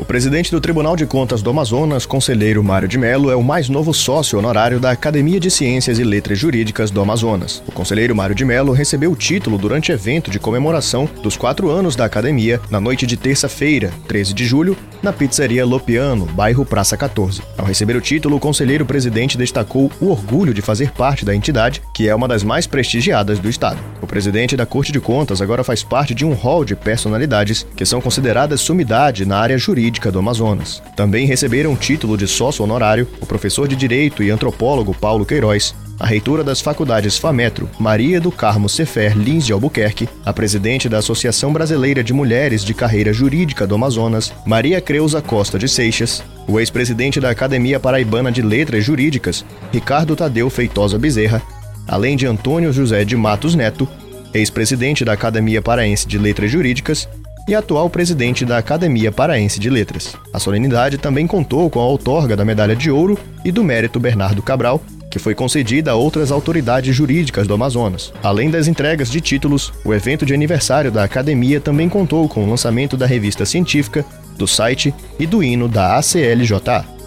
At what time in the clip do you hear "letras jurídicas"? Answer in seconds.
6.02-6.90, 48.40-49.44, 56.16-57.08